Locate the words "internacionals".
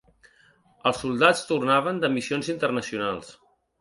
2.55-3.31